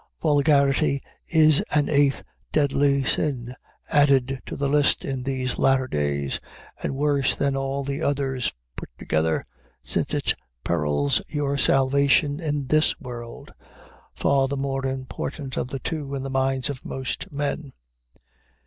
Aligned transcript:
Vulgarity 0.19 0.99
is 1.27 1.63
an 1.75 1.87
eighth 1.87 2.23
deadly 2.51 3.03
sin, 3.05 3.53
added 3.91 4.41
to 4.47 4.55
the 4.55 4.67
list 4.67 5.05
in 5.05 5.21
these 5.21 5.59
latter 5.59 5.87
days, 5.87 6.39
and 6.81 6.95
worse 6.95 7.35
than 7.35 7.55
all 7.55 7.83
the 7.83 8.01
others 8.01 8.51
put 8.75 8.89
together, 8.97 9.45
since 9.83 10.11
it 10.15 10.33
perils 10.63 11.21
your 11.27 11.55
salvation 11.55 12.39
in 12.39 12.65
this 12.65 12.99
world, 12.99 13.53
far 14.15 14.47
the 14.47 14.57
more 14.57 14.83
important 14.87 15.55
of 15.55 15.67
the 15.67 15.77
two 15.77 16.15
in 16.15 16.23
the 16.23 16.31
minds 16.31 16.67
of 16.71 16.83
most 16.83 17.31
men. 17.31 17.71